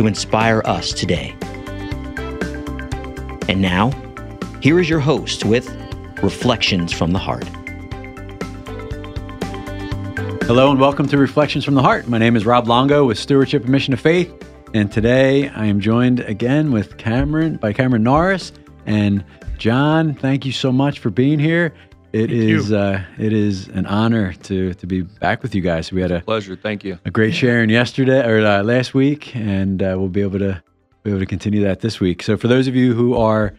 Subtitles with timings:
[0.00, 1.36] to inspire us today.
[3.50, 3.90] And now,
[4.62, 5.68] here is your host with
[6.22, 7.44] Reflections from the Heart.
[10.44, 12.08] Hello and welcome to Reflections from the Heart.
[12.08, 14.32] My name is Rob Longo with Stewardship and Mission of Faith,
[14.72, 18.52] and today I am joined again with Cameron by Cameron Norris
[18.86, 19.22] and
[19.58, 20.14] John.
[20.14, 21.74] Thank you so much for being here.
[22.12, 25.92] It is uh, it is an honor to to be back with you guys.
[25.92, 26.56] We had a, Pleasure.
[26.56, 26.98] Thank you.
[27.04, 30.60] a great sharing yesterday or uh, last week, and uh, we'll be able to
[31.04, 32.24] be able to continue that this week.
[32.24, 33.54] So for those of you who are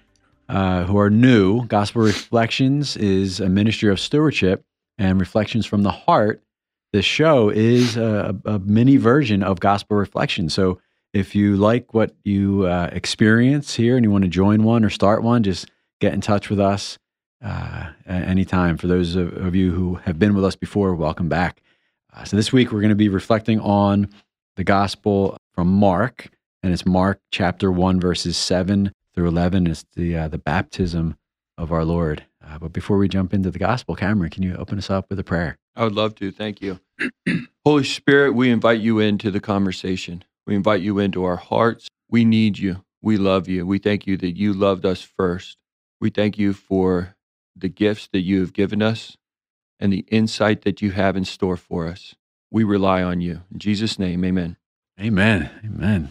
[0.50, 4.66] uh, who are new, Gospel Reflections is a ministry of stewardship
[4.98, 6.44] and reflections from the heart.
[6.92, 10.54] This show is a, a mini version of Gospel Reflections.
[10.54, 10.82] So
[11.14, 14.90] if you like what you uh, experience here and you want to join one or
[14.90, 15.72] start one, just
[16.02, 16.98] get in touch with us
[17.44, 18.78] uh, anytime.
[18.78, 21.62] For those of, of you who have been with us before, welcome back.
[22.14, 24.10] Uh, so this week we're going to be reflecting on
[24.56, 26.30] the Gospel from Mark,
[26.62, 29.68] and it's Mark chapter one, verses seven through eleven.
[29.68, 31.16] It's the uh, the baptism
[31.58, 32.26] of our Lord.
[32.46, 35.20] Uh, but before we jump into the Gospel, Cameron, can you open us up with
[35.20, 35.58] a prayer?
[35.76, 36.32] I would love to.
[36.32, 36.80] Thank you.
[37.66, 40.24] Holy Spirit, we invite you into the conversation.
[40.46, 41.88] We invite you into our hearts.
[42.10, 42.84] We need you.
[43.02, 43.66] We love you.
[43.66, 45.58] We thank you that you loved us first.
[46.00, 47.16] We thank you for
[47.56, 49.18] the gifts that you have given us
[49.80, 52.16] and the insight that you have in store for us.
[52.52, 53.42] We rely on you.
[53.52, 54.58] In Jesus' name, amen.
[55.00, 55.50] Amen.
[55.66, 56.10] Amen.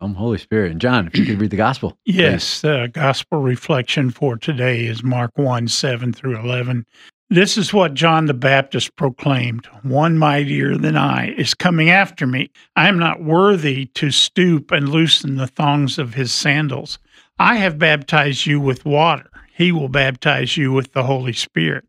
[0.00, 0.72] Come, Holy Spirit.
[0.72, 1.98] And John, if you could read the Gospel.
[2.06, 6.86] Yes, the gospel reflection for today is Mark 1 7 through 11.
[7.32, 12.50] This is what John the Baptist proclaimed One mightier than I is coming after me.
[12.74, 16.98] I am not worthy to stoop and loosen the thongs of his sandals.
[17.38, 19.29] I have baptized you with water,
[19.60, 21.84] he will baptize you with the Holy Spirit.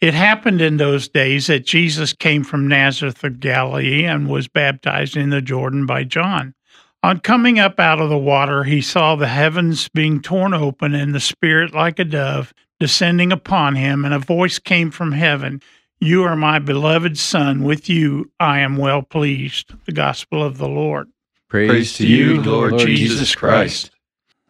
[0.00, 5.16] It happened in those days that Jesus came from Nazareth of Galilee and was baptized
[5.16, 6.54] in the Jordan by John.
[7.02, 11.12] On coming up out of the water, he saw the heavens being torn open and
[11.12, 15.60] the Spirit like a dove descending upon him, and a voice came from heaven
[15.98, 19.74] You are my beloved Son, with you I am well pleased.
[19.86, 21.08] The Gospel of the Lord.
[21.48, 23.90] Praise, Praise to you, Lord, Jesus Christ.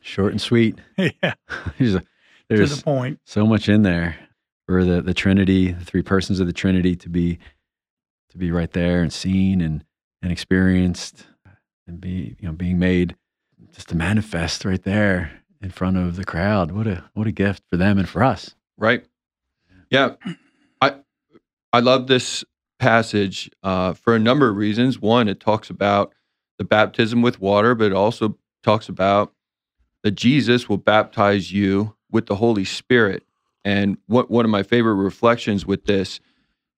[0.03, 0.79] Short and sweet.
[0.99, 1.35] yeah,
[2.49, 3.21] there's to the point.
[3.25, 4.17] so much in there
[4.67, 7.39] for the the Trinity, the three persons of the Trinity, to be
[8.31, 9.85] to be right there and seen and
[10.23, 11.27] and experienced
[11.87, 13.17] and be you know being made
[13.73, 16.71] just to manifest right there in front of the crowd.
[16.73, 18.55] What a what a gift for them and for us.
[18.77, 19.05] right?
[19.91, 20.15] Yeah,
[20.81, 20.97] I
[21.73, 22.45] I love this
[22.79, 25.01] passage uh, for a number of reasons.
[25.01, 26.13] One, it talks about
[26.59, 29.33] the baptism with water, but it also talks about
[30.03, 33.25] that Jesus will baptize you with the Holy Spirit.
[33.65, 36.21] And what one of my favorite reflections with this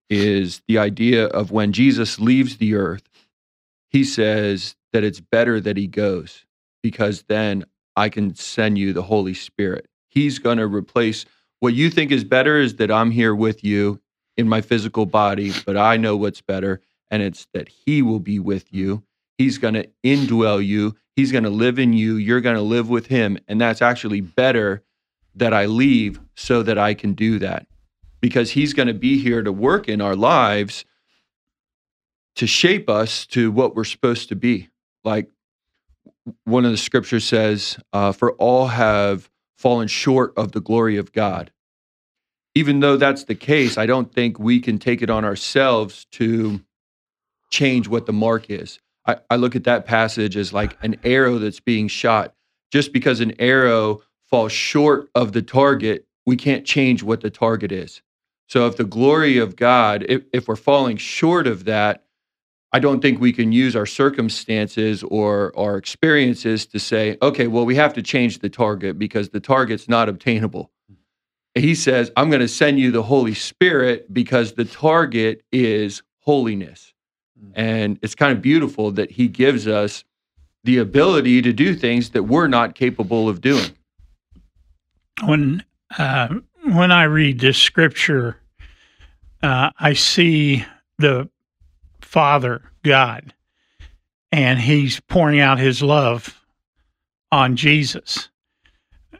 [0.09, 3.03] is the idea of when Jesus leaves the earth,
[3.89, 6.45] he says that it's better that he goes
[6.81, 9.87] because then I can send you the Holy Spirit.
[10.07, 11.25] He's going to replace
[11.59, 14.01] what you think is better is that I'm here with you
[14.37, 18.39] in my physical body, but I know what's better, and it's that He will be
[18.39, 19.03] with you.
[19.37, 20.95] He's going to indwell you.
[21.15, 22.15] He's going to live in you.
[22.15, 23.37] You're going to live with Him.
[23.47, 24.83] And that's actually better
[25.35, 27.67] that I leave so that I can do that
[28.21, 30.85] because He's going to be here to work in our lives
[32.35, 34.69] to shape us to what we're supposed to be.
[35.03, 35.29] Like
[36.45, 41.11] one of the scriptures says, uh, For all have fallen short of the glory of
[41.11, 41.51] God.
[42.55, 46.61] Even though that's the case, I don't think we can take it on ourselves to
[47.51, 48.79] change what the mark is.
[49.05, 52.33] I, I look at that passage as like an arrow that's being shot.
[52.71, 57.71] Just because an arrow falls short of the target, we can't change what the target
[57.71, 58.01] is.
[58.47, 62.03] So if the glory of God, if, if we're falling short of that,
[62.71, 67.65] I don't think we can use our circumstances or our experiences to say, okay, well,
[67.65, 70.71] we have to change the target because the target's not obtainable.
[71.55, 76.93] He says, I'm going to send you the Holy Spirit because the target is holiness.
[77.43, 77.51] Mm.
[77.55, 80.03] And it's kind of beautiful that he gives us
[80.63, 83.71] the ability to do things that we're not capable of doing.
[85.23, 85.63] When
[85.97, 88.37] uh, when I read this scripture,
[89.41, 90.65] uh, I see
[90.97, 91.29] the
[92.01, 93.33] Father God,
[94.31, 96.39] and He's pouring out His love
[97.31, 98.29] on Jesus.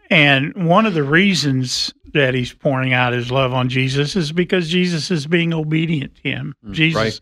[0.10, 4.70] And one of the reasons that he's pouring out his love on Jesus is because
[4.70, 6.56] Jesus is being obedient to him.
[6.72, 7.20] Jesus right.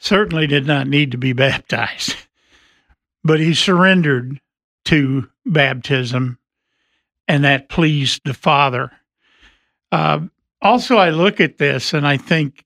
[0.00, 2.16] certainly did not need to be baptized,
[3.22, 4.40] but he surrendered
[4.86, 6.38] to baptism,
[7.28, 8.90] and that pleased the Father.
[9.92, 10.20] Uh,
[10.62, 12.64] also, I look at this and I think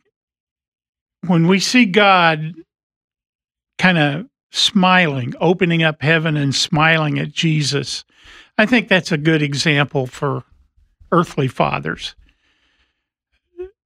[1.27, 2.55] when we see God
[3.79, 8.05] kind of smiling, opening up heaven and smiling at Jesus,
[8.59, 10.45] I think that's a good example for
[11.13, 12.15] earthly fathers.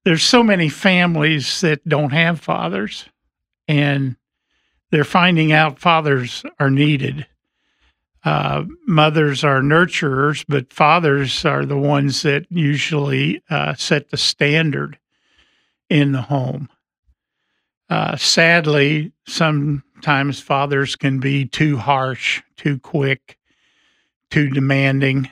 [0.05, 3.07] There's so many families that don't have fathers,
[3.67, 4.17] and
[4.91, 7.27] they're finding out fathers are needed.
[8.25, 14.99] Uh, mothers are nurturers, but fathers are the ones that usually uh, set the standard
[15.91, 16.69] in the home.
[17.91, 23.39] Uh, sadly, sometimes fathers can be too harsh, too quick,
[24.31, 25.31] too demanding.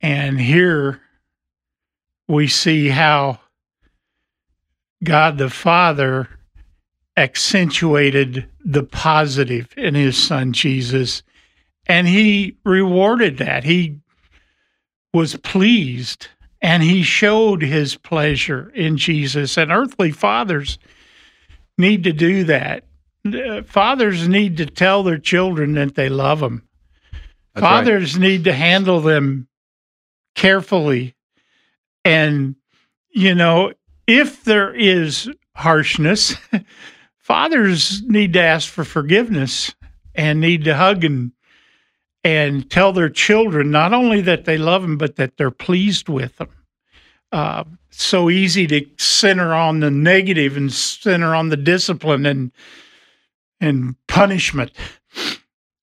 [0.00, 1.00] And here
[2.28, 3.40] we see how
[5.02, 6.28] God the Father
[7.16, 11.22] accentuated the positive in his son Jesus,
[11.90, 13.64] and he rewarded that.
[13.64, 13.98] He
[15.12, 16.28] was pleased
[16.62, 19.58] and he showed his pleasure in Jesus.
[19.58, 20.78] And earthly fathers
[21.76, 22.84] need to do that.
[23.26, 26.62] Uh, fathers need to tell their children that they love them.
[27.54, 27.84] That's right.
[27.84, 29.48] Fathers need to handle them
[30.36, 31.16] carefully.
[32.04, 32.54] And,
[33.10, 33.72] you know,
[34.06, 36.36] if there is harshness,
[37.18, 39.74] fathers need to ask for forgiveness
[40.14, 41.32] and need to hug and
[42.22, 46.36] and tell their children not only that they love them but that they're pleased with
[46.36, 46.48] them.
[47.32, 52.52] Uh, so easy to center on the negative and center on the discipline and
[53.60, 54.72] and punishment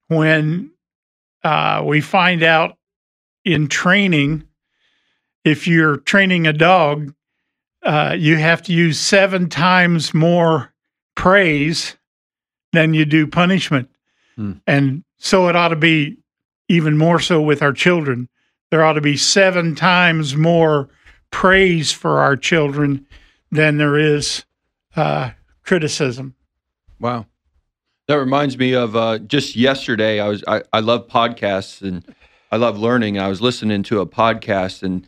[0.07, 0.71] when
[1.43, 2.77] uh, we find out
[3.45, 4.43] in training
[5.45, 7.13] if you're training a dog
[7.83, 10.73] uh, you have to use seven times more
[11.15, 11.95] praise
[12.73, 13.89] than you do punishment
[14.35, 14.53] Hmm.
[14.67, 16.17] and so it ought to be
[16.67, 18.27] even more so with our children
[18.69, 20.89] there ought to be seven times more
[21.31, 23.05] praise for our children
[23.51, 24.43] than there is
[24.95, 25.31] uh,
[25.63, 26.35] criticism.
[26.99, 27.25] Wow.
[28.07, 30.19] That reminds me of uh, just yesterday.
[30.19, 32.03] I was I, I love podcasts and
[32.51, 33.19] I love learning.
[33.19, 35.07] I was listening to a podcast and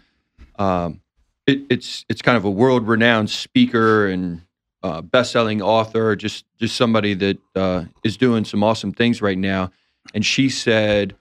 [0.58, 1.02] um,
[1.48, 4.42] it, it's it's kind of a world renowned speaker and
[4.84, 9.38] uh, best selling author, just just somebody that uh, is doing some awesome things right
[9.38, 9.72] now.
[10.14, 11.16] And she said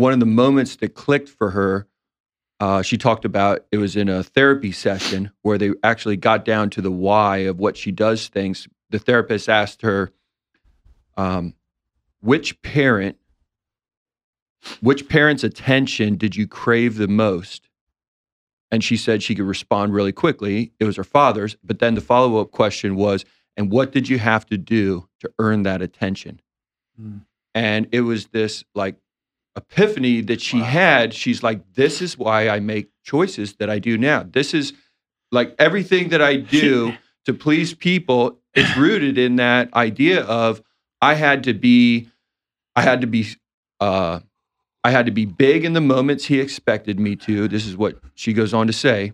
[0.00, 1.86] one of the moments that clicked for her.
[2.58, 6.68] Uh, she talked about it was in a therapy session where they actually got down
[6.70, 8.66] to the why of what she does things.
[8.90, 10.10] The therapist asked her,
[11.16, 11.54] um,
[12.20, 13.16] which parent,
[14.80, 17.68] which parent's attention did you crave the most?
[18.70, 20.72] And she said she could respond really quickly.
[20.78, 21.56] It was her father's.
[21.64, 23.24] But then the follow up question was,
[23.56, 26.40] and what did you have to do to earn that attention?
[26.96, 27.18] Hmm.
[27.54, 28.96] And it was this like
[29.56, 31.12] epiphany that she had.
[31.14, 34.22] She's like, this is why I make choices that I do now.
[34.22, 34.72] This is
[35.32, 36.94] like everything that I do
[37.26, 40.62] to please people is rooted in that idea of
[41.00, 42.08] I had to be,
[42.76, 43.26] I had to be,
[43.80, 44.20] uh,
[44.82, 47.48] I had to be big in the moments he expected me to.
[47.48, 49.12] This is what she goes on to say.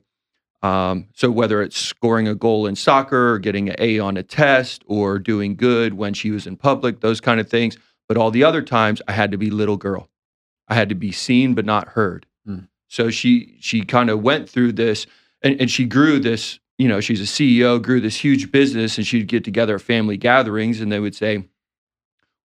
[0.63, 4.23] Um, so whether it's scoring a goal in soccer or getting an A on a
[4.23, 7.77] test or doing good when she was in public, those kind of things.
[8.09, 10.09] But all the other times, I had to be little girl.
[10.69, 12.27] I had to be seen but not heard.
[12.45, 12.61] Hmm.
[12.89, 15.07] So she she kind of went through this,
[15.43, 16.59] and, and she grew this.
[16.79, 20.17] You know, she's a CEO, grew this huge business, and she'd get together at family
[20.17, 21.49] gatherings, and they would say,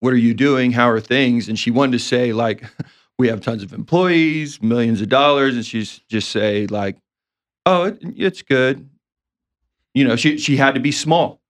[0.00, 0.72] "What are you doing?
[0.72, 2.64] How are things?" And she wanted to say like,
[3.18, 6.96] "We have tons of employees, millions of dollars," and she's just say like,
[7.66, 8.88] "Oh, it, it's good."
[9.94, 11.40] You know, she she had to be small,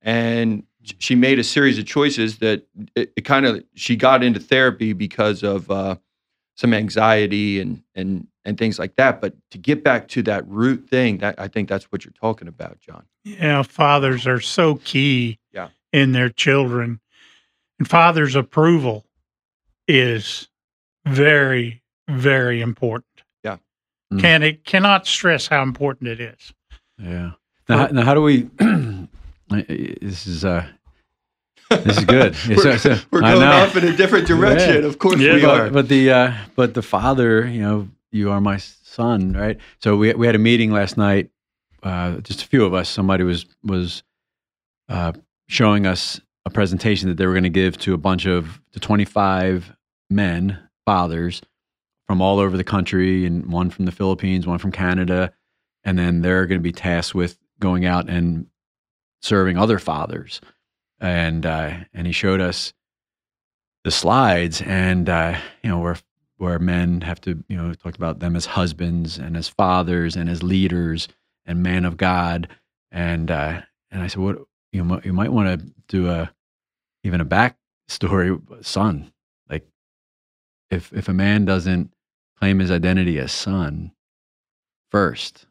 [0.00, 0.64] and
[0.98, 4.92] she made a series of choices that it, it kind of she got into therapy
[4.92, 5.96] because of uh,
[6.56, 9.20] some anxiety and and and things like that.
[9.20, 12.48] But to get back to that root thing, that I think that's what you're talking
[12.48, 13.04] about, John.
[13.24, 15.68] Yeah, fathers are so key Yeah.
[15.92, 16.98] in their children.
[17.78, 19.04] And father's approval
[19.88, 20.48] is
[21.06, 23.22] very, very important.
[23.44, 23.58] Yeah.
[24.12, 24.20] Mm.
[24.20, 26.52] Can it cannot stress how important it is.
[26.98, 27.32] Yeah.
[27.68, 28.48] Now, how- now how do we?
[29.60, 30.66] this is uh,
[31.70, 32.36] this is good.
[32.48, 34.82] We're, So- so- we're going off in a different direction.
[34.82, 34.88] Yeah.
[34.88, 35.34] Of course Yeah.
[35.34, 35.70] we but, are.
[35.70, 39.58] but the uh, but the father, you know, you are my son, right?
[39.80, 41.30] So we we had a meeting last night.
[41.82, 42.88] Uh, just a few of us.
[42.88, 44.02] Somebody was was
[44.88, 45.12] uh,
[45.48, 48.80] showing us a presentation that they were going to give to a bunch of the
[48.80, 49.72] 25
[50.10, 51.40] men, fathers
[52.06, 55.32] from all over the country, and one from the Philippines, one from Canada,
[55.84, 58.46] and then they're going to be tasked with going out and
[59.22, 60.40] serving other fathers.
[61.00, 62.72] And uh, and he showed us
[63.82, 65.96] the slides, and uh, you know where
[66.36, 70.28] where men have to you know talked about them as husbands and as fathers and
[70.28, 71.08] as leaders
[71.44, 72.48] and man of God.
[72.92, 74.38] And uh, and I said, what
[74.72, 76.32] you know, you might want to do a
[77.04, 77.56] even a back
[77.88, 79.12] story, son.
[79.48, 79.66] Like
[80.70, 81.92] if if a man doesn't
[82.38, 83.92] claim his identity as son
[84.90, 85.46] first,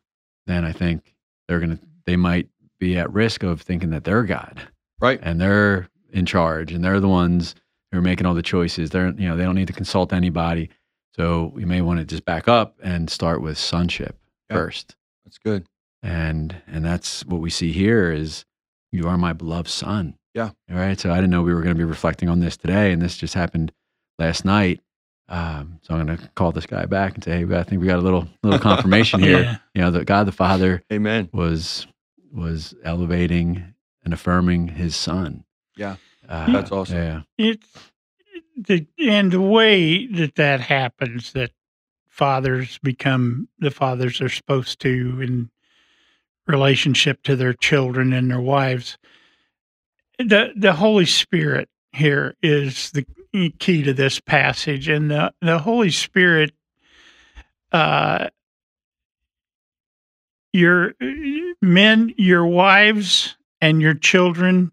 [0.47, 1.13] then I think
[1.47, 2.49] they're gonna they might
[2.81, 4.59] be at risk of thinking that they're God,
[4.99, 5.19] Right.
[5.23, 7.55] and they're in charge, and they're the ones
[7.91, 8.89] who are making all the choices.
[8.89, 10.69] They're you know they don't need to consult anybody.
[11.15, 14.17] So we may want to just back up and start with sonship
[14.49, 14.57] Yeah.
[14.57, 14.95] first
[15.25, 15.65] That's good.
[16.03, 18.45] and and that's what we see here is
[18.91, 20.51] you are my beloved son Yeah.
[20.69, 22.91] all right so i didn't know we were going to be reflecting on this today
[22.93, 23.71] and this just happened
[24.19, 24.79] last night
[25.29, 27.87] um, so i'm going to call this guy back and say hey i think we
[27.87, 29.57] got a little little confirmation here Yeah.
[29.75, 31.29] you know that god the father Amen.
[31.33, 31.87] was
[32.33, 33.73] was elevating
[34.03, 35.43] and affirming his son
[35.77, 35.95] Yeah.
[36.27, 36.97] uh, That's awesome.
[36.97, 37.67] yeah It's
[38.57, 41.51] the and the way that that happens that
[42.07, 45.49] fathers become the fathers they're supposed to in
[46.47, 48.97] relationship to their children and their wives.
[50.19, 53.05] The the Holy Spirit here is the
[53.59, 56.51] key to this passage, and the the Holy Spirit,
[57.71, 58.27] uh,
[60.53, 60.93] your
[61.61, 64.71] men, your wives, and your children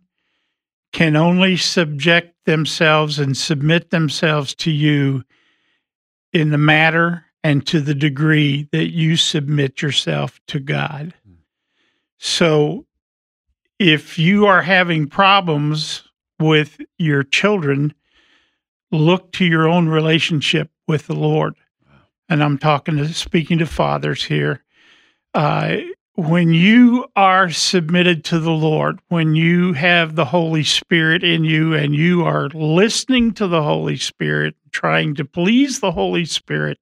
[0.93, 5.23] can only subject themselves and submit themselves to you
[6.33, 11.15] in the matter and to the degree that you submit yourself to God.
[12.19, 12.87] So
[13.79, 16.03] if you are having problems
[16.41, 17.95] with your children,
[18.91, 21.55] look to your own relationship with the Lord.
[22.29, 24.63] And I'm talking to speaking to fathers here.
[25.35, 25.77] Uh,
[26.15, 31.75] when you are submitted to the Lord, when you have the Holy Spirit in you
[31.75, 36.79] and you are listening to the Holy Spirit, trying to please the Holy Spirit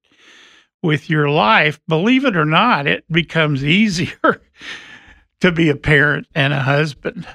[0.82, 4.40] with your life, believe it or not, it becomes easier
[5.40, 7.26] to be a parent and a husband.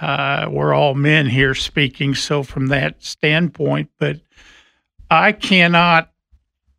[0.00, 4.20] Uh, we're all men here speaking, so from that standpoint, but
[5.10, 6.11] I cannot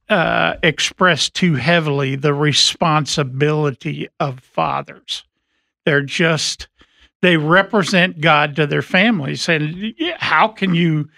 [0.10, 5.24] uh, express too heavily the responsibility of fathers.
[5.86, 6.68] They're just,
[7.22, 9.48] they represent God to their families.
[9.50, 11.10] And how can you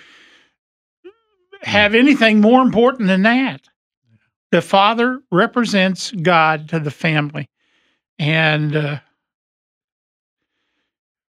[1.62, 3.62] have anything more important than that?
[4.52, 7.50] The father represents God to the family.
[8.18, 9.00] And uh,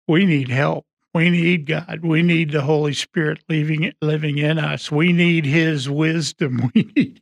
[0.07, 0.85] we need help.
[1.13, 2.01] We need God.
[2.03, 4.91] We need the Holy Spirit living living in us.
[4.91, 6.71] We need His wisdom.
[6.75, 7.21] We need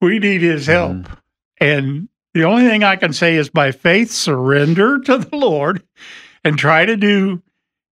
[0.00, 0.92] we need His help.
[0.92, 1.18] Mhm.
[1.58, 5.82] And the only thing I can say is by faith, surrender to the Lord
[6.44, 7.42] and try to do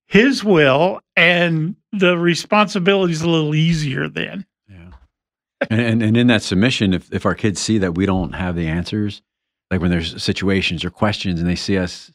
[0.06, 4.44] His will, and the responsibility is a little easier then.
[4.68, 4.90] Yeah.
[5.70, 8.54] and, and and in that submission, if if our kids see that we don't have
[8.54, 9.22] the answers,
[9.70, 12.12] like when there's situations or questions, and they see us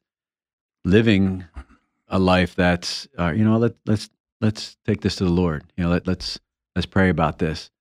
[0.85, 1.45] living
[2.07, 4.09] a life that's, uh, you know, let let's
[4.41, 5.63] let's take this to the Lord.
[5.77, 6.39] You know, let let's
[6.75, 7.71] let's pray about this.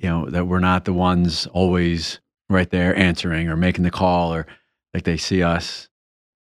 [0.00, 4.32] You know, that we're not the ones always right there answering or making the call,
[4.34, 4.46] or
[4.94, 5.88] like they see us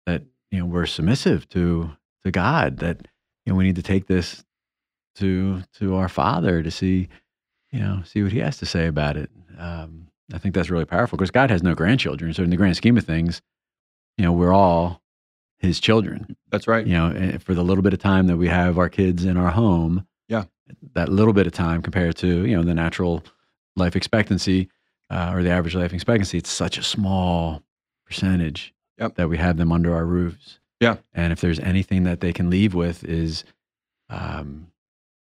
[0.07, 1.91] that you know we're submissive to
[2.25, 2.79] to God.
[2.79, 3.09] That
[3.45, 4.45] you know we need to take this
[5.17, 7.09] to to our Father to see
[7.73, 9.29] you know, see what he has to say about it.
[9.59, 12.33] Um, I think that's really powerful because God has no grandchildren.
[12.33, 13.43] So in the grand scheme of things,
[14.17, 15.03] you know, we're all
[15.59, 16.37] his children.
[16.51, 16.87] That's right.
[16.87, 19.51] You know, for the little bit of time that we have our kids in our
[19.51, 20.45] home, Yeah.
[20.95, 23.25] that little bit of time compared to you know the natural
[23.76, 24.68] life expectancy
[25.11, 27.62] uh, or the average life expectancy, it's such a small
[28.06, 29.16] percentage Yep.
[29.16, 30.59] that we have them under our roofs.
[30.80, 30.97] Yeah.
[31.14, 33.45] and if there's anything that they can leave with is,
[34.11, 34.66] um,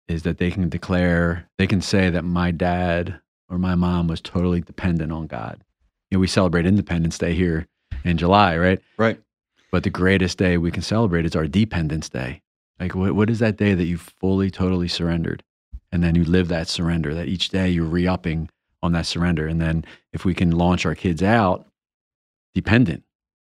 [0.08, 3.20] is that they can declare, they can say that my dad
[3.50, 5.64] or my mom was totally dependent on God.
[6.12, 7.68] You know, we celebrate Independence Day here
[8.04, 8.82] in July, right?
[8.98, 9.20] Right.
[9.72, 12.42] But the greatest day we can celebrate is our Dependence Day.
[12.80, 15.42] Like, what, what is that day that you fully, totally surrendered?
[15.92, 18.50] And then you live that surrender, that each day you're re upping
[18.82, 19.48] on that surrender.
[19.48, 21.68] And then if we can launch our kids out
[22.54, 23.04] dependent,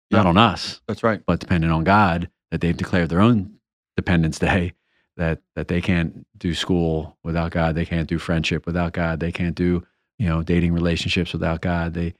[0.10, 1.22] not on us, That's right.
[1.26, 3.54] but dependent on God, that they've declared their own
[3.96, 4.74] Dependence Day,
[5.18, 9.32] that, that they can't do school without God, they can't do friendship without God, they
[9.32, 9.86] can't do,
[10.18, 12.14] you know, dating relationships without God, they,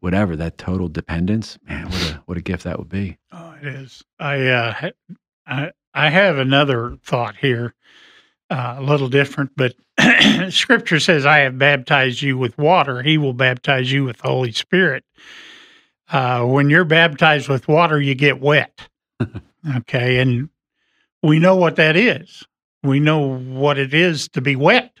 [0.00, 3.18] whatever, that total dependence, man, what a, what a gift that would be.
[3.32, 4.02] Oh, it is.
[4.18, 4.90] I uh,
[5.46, 7.74] I I have another thought here.
[8.52, 9.74] Uh, a little different, but
[10.50, 14.52] Scripture says, "I have baptized you with water; He will baptize you with the Holy
[14.52, 15.04] Spirit."
[16.10, 18.88] Uh, when you're baptized with water, you get wet.
[19.76, 20.50] okay, and
[21.22, 22.44] we know what that is.
[22.82, 24.92] We know what it is to be wet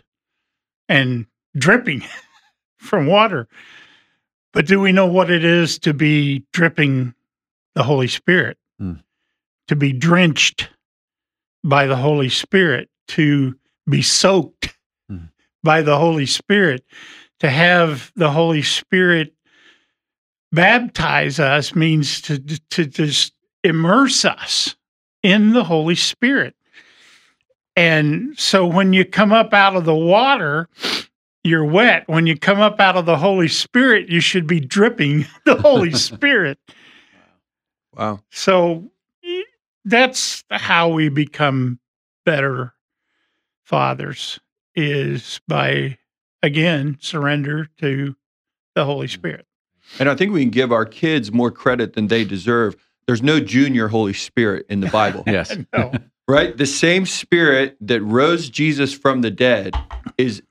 [0.88, 2.04] and dripping
[2.78, 3.48] from water.
[4.54, 7.14] But do we know what it is to be dripping
[7.74, 8.56] the Holy Spirit?
[8.78, 8.94] Hmm.
[9.68, 10.70] To be drenched
[11.62, 13.56] by the Holy Spirit, to
[13.88, 14.76] be soaked
[15.08, 15.24] Hmm.
[15.62, 16.84] by the Holy Spirit,
[17.40, 19.34] to have the Holy Spirit
[20.52, 22.38] baptize us means to
[22.70, 23.32] to just
[23.64, 24.76] immerse us
[25.22, 26.54] in the Holy Spirit.
[27.74, 30.68] And so when you come up out of the water,
[31.42, 32.04] you're wet.
[32.06, 35.92] When you come up out of the Holy Spirit, you should be dripping the Holy
[36.08, 36.58] Spirit.
[37.94, 38.20] Wow.
[38.30, 38.90] So
[39.84, 41.78] that's how we become
[42.26, 42.74] better
[43.64, 44.40] fathers
[44.74, 45.98] is by
[46.42, 48.16] again surrender to
[48.74, 49.10] the Holy mm.
[49.10, 49.46] Spirit.
[49.98, 52.76] And I think we can give our kids more credit than they deserve.
[53.06, 55.24] There's no junior Holy Spirit in the Bible.
[55.26, 55.56] Yes.
[55.72, 55.92] No.
[56.28, 56.56] right?
[56.56, 59.74] The same spirit that rose Jesus from the dead
[60.16, 60.42] is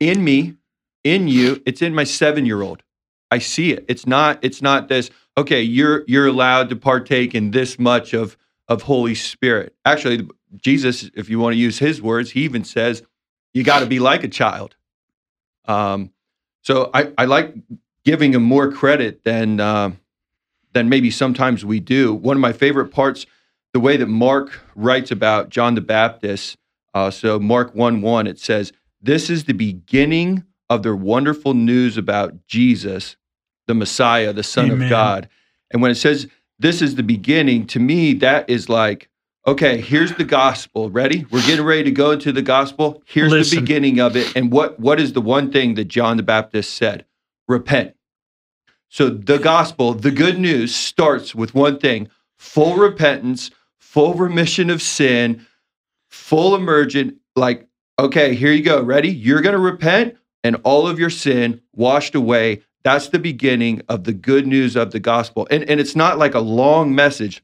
[0.00, 0.54] in me,
[1.02, 1.62] in you.
[1.66, 2.82] It's in my seven year old.
[3.30, 3.84] I see it.
[3.88, 8.36] It's not, it's not this, okay, you're you're allowed to partake in this much of
[8.68, 9.74] of Holy Spirit.
[9.84, 13.02] Actually, Jesus, if you want to use his words, he even says,
[13.52, 14.76] you got to be like a child.
[15.66, 16.12] Um,
[16.62, 17.54] so I, I like
[18.04, 19.92] giving him more credit than uh,
[20.72, 22.12] than maybe sometimes we do.
[22.12, 23.26] One of my favorite parts
[23.72, 26.56] the way that Mark writes about John the Baptist.
[26.94, 31.98] Uh, so, Mark 1 1, it says, This is the beginning of their wonderful news
[31.98, 33.16] about Jesus,
[33.66, 34.82] the Messiah, the Son Amen.
[34.82, 35.28] of God.
[35.70, 39.08] And when it says this is the beginning, to me, that is like,
[39.46, 40.90] okay, here's the gospel.
[40.90, 41.26] Ready?
[41.30, 43.02] We're getting ready to go into the gospel.
[43.06, 44.34] Here's the beginning of it.
[44.36, 47.04] And what what is the one thing that John the Baptist said?
[47.48, 47.94] Repent.
[48.88, 54.80] So the gospel, the good news starts with one thing full repentance, full remission of
[54.82, 55.46] sin,
[56.10, 57.16] full emergent.
[57.36, 57.66] Like,
[57.98, 58.82] okay, here you go.
[58.82, 59.08] Ready?
[59.08, 62.62] You're going to repent and all of your sin washed away.
[62.84, 65.48] That's the beginning of the good news of the gospel.
[65.50, 67.42] And, and it's not like a long message.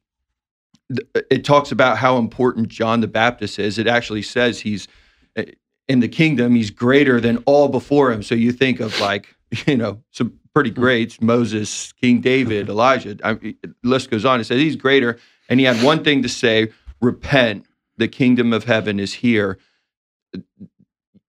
[1.30, 3.78] It talks about how important John the Baptist is.
[3.78, 4.88] It actually says he's
[5.36, 5.46] eh,
[5.88, 8.22] in the kingdom, he's greater than all before him.
[8.22, 9.34] So you think of like,
[9.66, 13.16] you know, some pretty greats Moses, King David, Elijah.
[13.24, 14.40] I, the list goes on.
[14.40, 15.18] It says he's greater.
[15.48, 19.58] And he had one thing to say repent, the kingdom of heaven is here.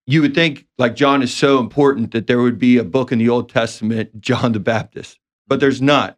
[0.06, 3.20] You would think, like, John is so important that there would be a book in
[3.20, 6.18] the Old Testament, John the Baptist, but there's not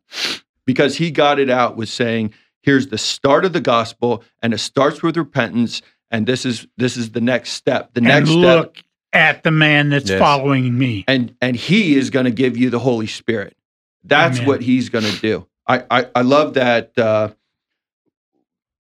[0.66, 4.58] because he got it out with saying, here's the start of the gospel, and it
[4.58, 5.84] starts with repentance.
[6.10, 7.94] And this is this is the next step.
[7.94, 10.18] The next and step look at the man that's Yes.
[10.20, 11.06] following me.
[11.08, 13.56] and and he is going to give you the holy spirit
[14.04, 14.48] that's Amen.
[14.48, 17.30] what he's going to do I, I i love that uh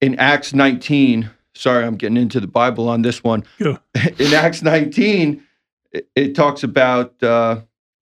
[0.02, 3.78] in acts 19 sorry i'm getting into the bible on this one Go.
[4.20, 5.44] in acts 19
[5.92, 7.62] it, it talks about uh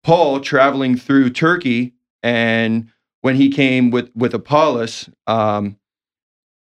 [0.04, 2.90] paul traveling through turkey and
[3.26, 5.76] when he came with with apollos um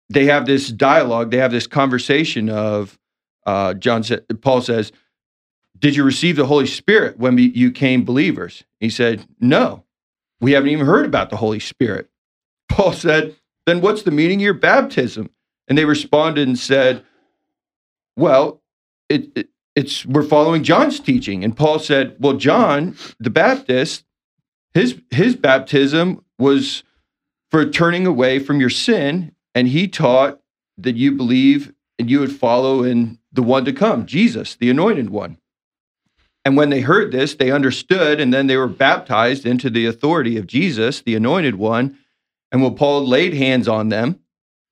[0.10, 2.98] they have this dialogue they have this conversation of
[3.46, 4.04] uh john
[4.42, 4.92] paul says
[5.80, 8.64] did you receive the Holy Spirit when you came believers?
[8.80, 9.84] He said, No,
[10.40, 12.10] we haven't even heard about the Holy Spirit.
[12.70, 15.30] Paul said, Then what's the meaning of your baptism?
[15.68, 17.04] And they responded and said,
[18.16, 18.64] Well,
[19.10, 21.44] it, it, it's we're following John's teaching.
[21.44, 24.06] And Paul said, Well, John the Baptist,
[24.74, 26.84] his his baptism was
[27.52, 30.40] for turning away from your sin, and he taught
[30.78, 35.10] that you believe and you would follow in the one to come, Jesus, the anointed
[35.10, 35.38] one.
[36.44, 40.38] And when they heard this, they understood, and then they were baptized into the authority
[40.38, 41.98] of Jesus, the anointed one.
[42.52, 44.20] And when Paul laid hands on them,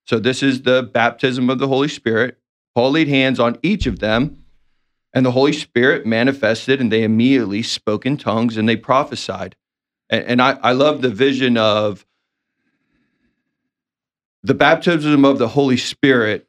[0.06, 2.38] so this is the baptism of the Holy Spirit,
[2.76, 4.43] Paul laid hands on each of them,
[5.13, 9.56] and the Holy Spirit manifested, and they immediately spoke in tongues and they prophesied.
[10.10, 12.06] And, and I, I love the vision of
[14.44, 16.48] the baptism of the Holy Spirit.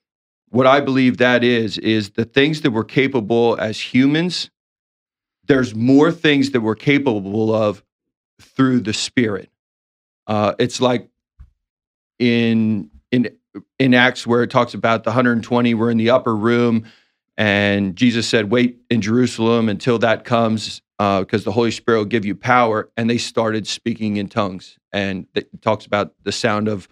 [0.48, 4.50] What I believe that is, is the things that we're capable as humans
[5.46, 7.82] there's more things that we're capable of
[8.40, 9.50] through the spirit
[10.26, 11.08] uh, it's like
[12.18, 13.28] in in
[13.78, 16.84] in acts where it talks about the 120 were in the upper room
[17.36, 22.24] and jesus said wait in jerusalem until that comes because the holy spirit will give
[22.24, 26.88] you power and they started speaking in tongues and it talks about the sound of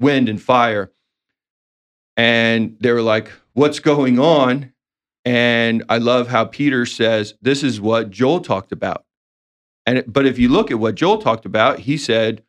[0.00, 0.92] wind and fire
[2.16, 4.68] and they were like what's going on
[5.24, 9.06] And I love how Peter says this is what Joel talked about.
[9.86, 12.44] And but if you look at what Joel talked about, he said,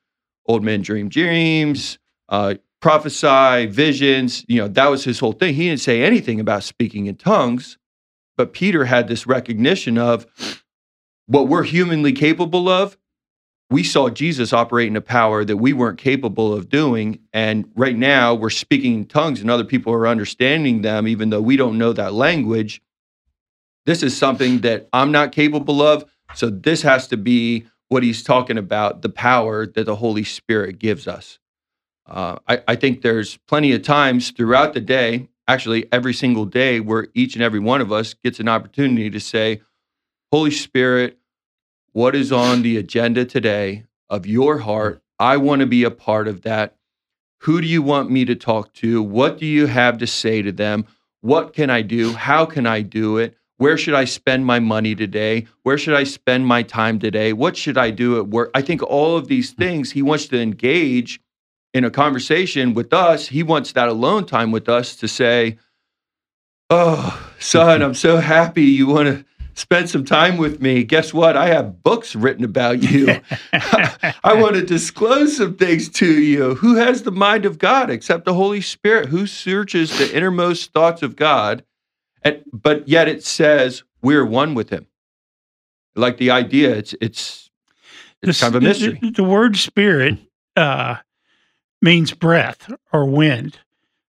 [0.47, 5.55] "Old men dream dreams, uh, prophesy visions." You know, that was his whole thing.
[5.55, 7.77] He didn't say anything about speaking in tongues,
[8.37, 10.27] but Peter had this recognition of
[11.27, 12.97] what we're humanly capable of.
[13.69, 17.95] We saw Jesus operate in a power that we weren't capable of doing, and right
[17.95, 21.77] now we're speaking in tongues, and other people are understanding them, even though we don't
[21.77, 22.81] know that language.
[23.85, 26.05] This is something that I'm not capable of.
[26.35, 30.79] So this has to be what he's talking about the power that the Holy Spirit
[30.79, 31.39] gives us.
[32.05, 36.79] Uh, I, I think there's plenty of times throughout the day, actually every single day,
[36.79, 39.61] where each and every one of us gets an opportunity to say,
[40.33, 41.19] Holy Spirit,
[41.91, 44.99] what is on the agenda today of your heart?
[45.19, 46.75] I want to be a part of that.
[47.41, 49.03] Who do you want me to talk to?
[49.03, 50.85] What do you have to say to them?
[51.21, 52.13] What can I do?
[52.13, 53.37] How can I do it?
[53.57, 55.45] Where should I spend my money today?
[55.61, 57.31] Where should I spend my time today?
[57.31, 58.49] What should I do at work?
[58.55, 59.61] I think all of these hmm.
[59.61, 61.21] things he wants to engage
[61.75, 63.27] in a conversation with us.
[63.27, 65.59] He wants that alone time with us to say,
[66.71, 70.83] Oh, son, I'm so happy you want to spend some time with me.
[70.83, 71.37] Guess what?
[71.37, 73.07] I have books written about you.
[73.53, 76.55] I want to disclose some things to you.
[76.55, 79.09] Who has the mind of God except the Holy Spirit?
[79.09, 81.63] Who searches the innermost thoughts of God?
[82.23, 84.87] And, but yet it says we're one with Him.
[85.95, 87.51] Like the idea, it's it's
[88.21, 88.99] it's The kind of a mystery.
[89.01, 90.17] The, the word spirit
[90.55, 90.95] uh,
[91.81, 93.59] means breath or wind.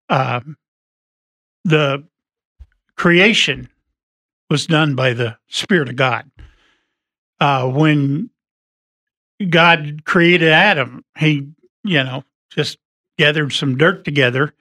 [0.10, 0.58] Um,
[1.64, 2.04] the
[2.96, 3.70] creation
[4.52, 6.30] was done by the Spirit of God.
[7.40, 8.30] Uh, when
[9.50, 11.48] God created Adam, he,
[11.86, 12.78] you know, just
[13.18, 14.54] gathered some dirt together,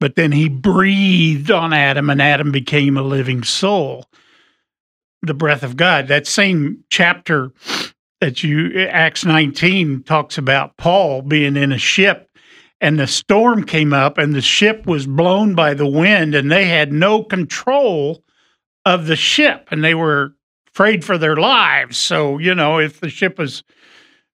[0.00, 4.06] but then he breathed on Adam and Adam became a living soul.
[5.20, 6.08] The breath of God.
[6.08, 7.52] That same chapter
[8.20, 12.30] that you Acts 19 talks about Paul being in a ship
[12.80, 16.66] and the storm came up and the ship was blown by the wind and they
[16.66, 18.22] had no control
[18.86, 20.32] of the ship and they were
[20.72, 21.98] afraid for their lives.
[21.98, 23.62] So you know if the ship was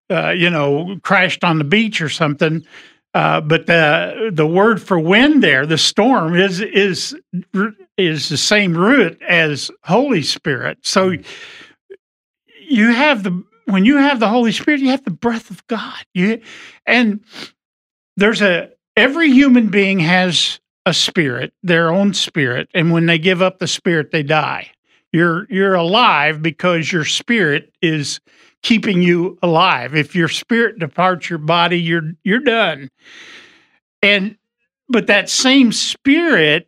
[0.09, 2.65] uh, you know crashed on the beach or something
[3.13, 7.15] uh, but the the word for wind there the storm is is
[7.97, 10.79] is the same root as holy spirit.
[10.81, 11.13] So
[12.67, 16.03] you have the when you have the Holy Spirit, you have the breath of God.
[16.13, 16.41] You
[16.85, 17.23] and
[18.17, 23.41] there's a every human being has a spirit, their own spirit, and when they give
[23.41, 24.71] up the spirit, they die.
[25.11, 28.19] You're you're alive because your spirit is
[28.63, 29.95] keeping you alive.
[29.95, 32.89] If your spirit departs your body, you're you're done.
[34.01, 34.37] And
[34.89, 36.67] but that same spirit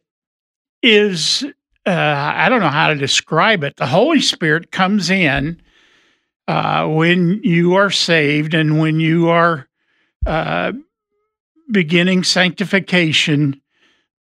[0.82, 1.44] is
[1.86, 3.76] uh, I don't know how to describe it.
[3.78, 5.62] The Holy Spirit comes in
[6.48, 9.68] uh, when you are saved and when you are
[10.26, 10.72] uh,
[11.72, 13.62] beginning sanctification,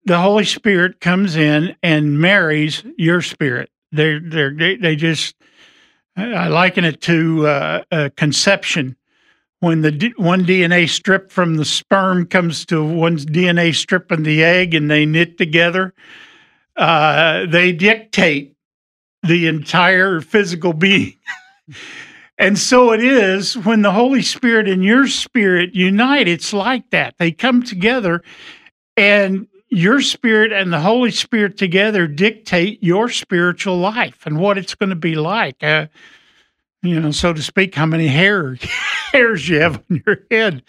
[0.05, 3.69] the Holy Spirit comes in and marries your spirit.
[3.91, 5.35] They're, they they just,
[6.15, 8.95] I liken it to uh, a conception.
[9.61, 14.23] When the D- one DNA strip from the sperm comes to one's DNA strip in
[14.23, 15.93] the egg and they knit together,
[16.75, 18.55] uh, they dictate
[19.23, 21.15] the entire physical being.
[22.37, 27.15] And so it is when the Holy Spirit and your spirit unite, it's like that.
[27.17, 28.23] They come together,
[28.97, 34.73] and your spirit and the Holy Spirit together dictate your spiritual life and what it's
[34.73, 35.61] going to be like.
[35.61, 35.88] Uh,
[36.81, 38.55] you know, so to speak, how many hair
[39.11, 40.63] hairs you have on your head,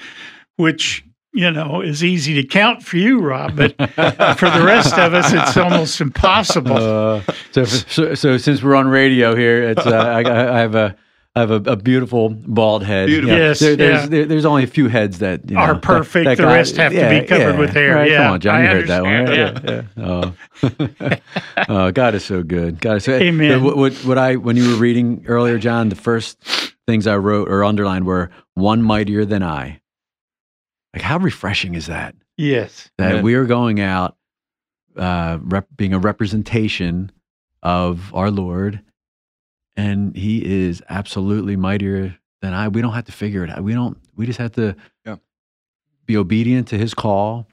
[0.56, 5.14] which you know is easy to count for you, Rob, but for the rest of
[5.14, 6.76] us, it's almost impossible.
[6.76, 10.96] Uh, so, so, so since we're on radio here, it's uh, I, I have a
[11.36, 13.08] I have a, a beautiful bald head.
[13.08, 13.36] Beautiful.
[13.36, 14.06] Yes, there, there's yeah.
[14.06, 16.24] there, there's only a few heads that you know, Are perfect.
[16.24, 17.94] that The got- rest have to be covered yeah, with hair.
[17.94, 18.10] Right?
[18.10, 19.12] Yeah, Come on, John, I you heard that one.
[19.12, 19.36] Right?
[19.36, 19.82] Yeah.
[19.98, 21.12] yeah.
[21.62, 21.66] Oh.
[21.68, 22.80] oh, God is so good.
[22.80, 23.12] God is so.
[23.12, 23.62] Amen.
[23.62, 26.42] What, what, what I when you were reading earlier, John, the first
[26.86, 29.80] things I wrote or underlined were one mightier than I.
[30.94, 32.14] Like how refreshing is that?
[32.38, 32.90] Yes.
[32.96, 33.24] that Amen.
[33.24, 34.16] we are going out
[34.96, 37.12] uh, rep- being a representation
[37.62, 38.80] of our Lord,
[39.76, 42.68] and He is absolutely mightier than I.
[42.68, 43.62] We don't have to figure it out.
[43.62, 43.98] We don't.
[44.16, 45.16] We just have to Yeah.
[46.06, 47.48] be obedient to His call,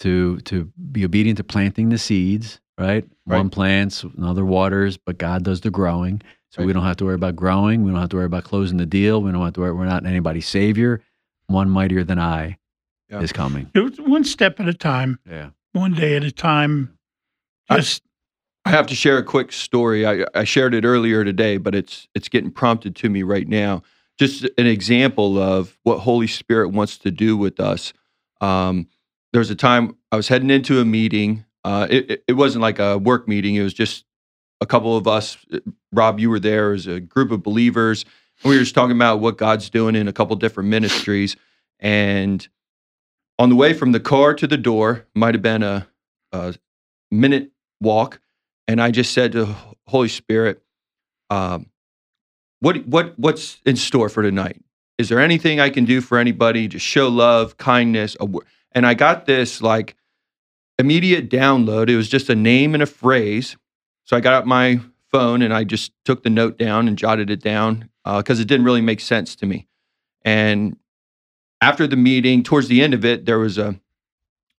[0.00, 2.60] to to be obedient to planting the seeds.
[2.78, 3.50] Right, one Right.
[3.52, 6.22] plants, another waters, but God does the growing.
[6.50, 7.82] So we don't have to worry about growing.
[7.82, 9.20] We don't have to worry about closing the deal.
[9.20, 9.72] We don't have to worry.
[9.72, 11.00] We're not anybody's savior.
[11.48, 12.56] One mightier than I
[13.10, 13.20] Yeah.
[13.20, 13.68] is coming.
[13.74, 15.50] One step at a time, Yeah.
[15.72, 16.90] one day at a time.
[17.68, 18.02] I- Just
[18.68, 20.06] I have to share a quick story.
[20.06, 23.82] I, I shared it earlier today, but it's it's getting prompted to me right now.
[24.18, 27.94] Just an example of what Holy Spirit wants to do with us.
[28.42, 28.86] Um,
[29.32, 31.46] there was a time I was heading into a meeting.
[31.64, 33.54] Uh, it, it, it wasn't like a work meeting.
[33.54, 34.04] It was just
[34.60, 35.38] a couple of us.
[35.90, 38.04] Rob, you were there as a group of believers.
[38.44, 41.36] We were just talking about what God's doing in a couple different ministries.
[41.80, 42.46] And
[43.38, 45.88] on the way from the car to the door, might have been a,
[46.32, 46.54] a
[47.10, 47.50] minute
[47.80, 48.20] walk
[48.68, 50.62] and I just said to Holy Spirit,
[51.30, 51.66] um,
[52.60, 54.62] "What what what's in store for tonight?
[54.98, 56.68] Is there anything I can do for anybody?
[56.68, 58.16] Just show love, kindness."
[58.72, 59.96] And I got this like
[60.78, 61.88] immediate download.
[61.88, 63.56] It was just a name and a phrase.
[64.04, 67.30] So I got out my phone and I just took the note down and jotted
[67.30, 69.66] it down because uh, it didn't really make sense to me.
[70.24, 70.76] And
[71.60, 73.80] after the meeting, towards the end of it, there was a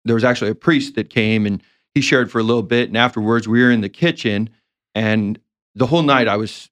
[0.05, 1.63] there was actually a priest that came and
[1.95, 2.89] he shared for a little bit.
[2.89, 4.51] And afterwards, we were in the kitchen.
[4.95, 5.39] And
[5.75, 6.71] the whole night, I was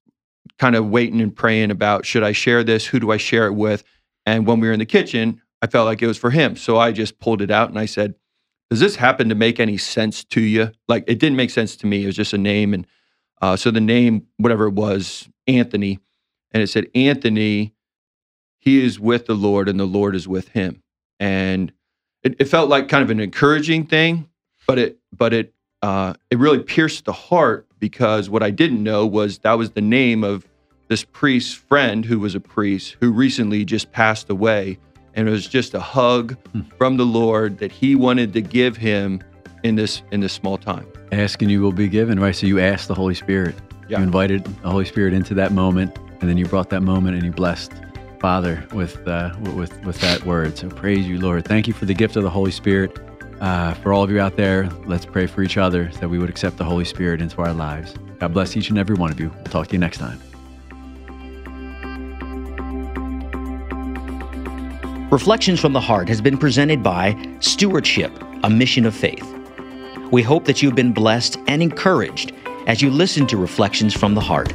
[0.58, 2.86] kind of waiting and praying about should I share this?
[2.86, 3.84] Who do I share it with?
[4.24, 6.56] And when we were in the kitchen, I felt like it was for him.
[6.56, 8.14] So I just pulled it out and I said,
[8.70, 10.72] Does this happen to make any sense to you?
[10.88, 12.02] Like it didn't make sense to me.
[12.02, 12.74] It was just a name.
[12.74, 12.86] And
[13.40, 15.98] uh, so the name, whatever it was, Anthony.
[16.52, 17.74] And it said, Anthony,
[18.58, 20.82] he is with the Lord and the Lord is with him.
[21.20, 21.72] And
[22.22, 24.28] it, it felt like kind of an encouraging thing
[24.66, 25.52] but it but it
[25.82, 29.80] uh, it really pierced the heart because what I didn't know was that was the
[29.80, 30.46] name of
[30.88, 34.78] this priest's friend who was a priest who recently just passed away,
[35.14, 36.62] and it was just a hug hmm.
[36.78, 39.22] from the Lord that He wanted to give him
[39.62, 40.86] in this in this small time.
[41.12, 42.34] Asking you will be given, right?
[42.34, 43.54] So you asked the Holy Spirit.
[43.88, 43.98] Yeah.
[43.98, 47.24] You invited the Holy Spirit into that moment, and then you brought that moment and
[47.24, 47.72] you blessed
[48.18, 50.56] Father with uh, with with that word.
[50.58, 51.44] So praise you, Lord.
[51.44, 52.98] Thank you for the gift of the Holy Spirit.
[53.40, 56.30] Uh, for all of you out there, let's pray for each other that we would
[56.30, 57.94] accept the Holy Spirit into our lives.
[58.18, 59.28] God bless each and every one of you.
[59.28, 60.20] We'll talk to you next time.
[65.10, 69.24] Reflections from the Heart has been presented by Stewardship, a mission of faith.
[70.10, 72.32] We hope that you've been blessed and encouraged
[72.66, 74.52] as you listen to Reflections from the Heart.